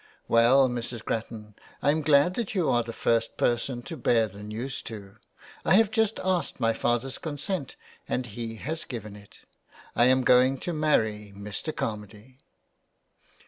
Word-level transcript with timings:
"Well, 0.27 0.67
Mrs. 0.67 1.05
Grattan, 1.05 1.53
I 1.83 1.91
am 1.91 2.01
glad 2.01 2.33
that 2.33 2.55
you 2.55 2.71
are 2.71 2.81
the 2.81 2.91
first 2.91 3.37
person 3.37 3.83
to 3.83 3.95
bear 3.95 4.27
the 4.27 4.41
news 4.41 4.81
to. 4.89 5.17
I 5.63 5.75
have 5.75 5.91
just 5.91 6.19
asked 6.23 6.59
my 6.59 6.73
father's 6.73 7.19
consent 7.19 7.75
and 8.09 8.25
he 8.25 8.55
has 8.55 8.83
given 8.83 9.15
it. 9.15 9.41
I 9.95 10.05
am 10.05 10.23
going 10.23 10.57
to 10.61 10.73
marry 10.73 11.33
Mr. 11.37 11.71
Carmady.'' 11.71 12.37